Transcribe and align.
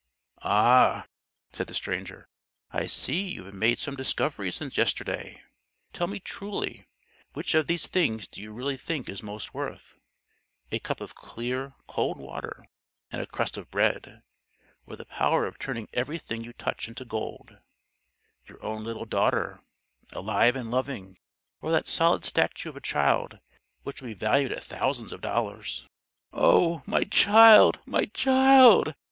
"Ah!" 0.41 1.05
said 1.53 1.67
the 1.67 1.75
stranger, 1.75 2.27
"I 2.71 2.87
see 2.87 3.21
you 3.29 3.43
have 3.43 3.53
made 3.53 3.77
some 3.77 3.95
discoveries 3.95 4.55
since 4.55 4.75
yesterday. 4.75 5.43
Tell 5.93 6.07
me 6.07 6.19
truly, 6.19 6.87
which 7.33 7.53
of 7.53 7.67
these 7.67 7.85
things 7.85 8.27
do 8.27 8.41
you 8.41 8.51
really 8.51 8.77
think 8.77 9.07
is 9.07 9.21
most 9.21 9.53
worth 9.53 9.99
a 10.71 10.79
cup 10.79 11.01
of 11.01 11.13
clear 11.13 11.75
cold 11.87 12.17
water 12.17 12.65
and 13.11 13.21
a 13.21 13.27
crust 13.27 13.57
of 13.57 13.69
bread, 13.69 14.23
or 14.87 14.95
the 14.95 15.05
power 15.05 15.45
of 15.45 15.59
turning 15.59 15.87
everything 15.93 16.43
you 16.43 16.53
touch 16.53 16.87
into 16.87 17.05
gold; 17.05 17.59
your 18.47 18.59
own 18.65 18.83
little 18.83 19.05
daughter, 19.05 19.61
alive 20.13 20.55
and 20.55 20.71
loving, 20.71 21.19
or 21.61 21.69
that 21.71 21.87
solid 21.87 22.25
statue 22.25 22.69
of 22.69 22.75
a 22.75 22.81
child 22.81 23.37
which 23.83 24.01
would 24.01 24.07
be 24.07 24.13
valued 24.15 24.51
at 24.51 24.63
thousands 24.63 25.11
of 25.11 25.21
dollars?" 25.21 25.87
"O 26.33 26.81
my 26.87 27.03
child, 27.03 27.79
my 27.85 28.05
child!" 28.05 28.95